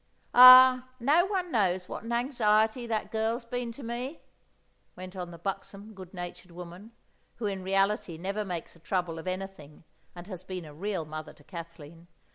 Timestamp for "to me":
3.71-4.19